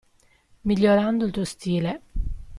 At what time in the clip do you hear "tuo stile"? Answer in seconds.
1.31-2.01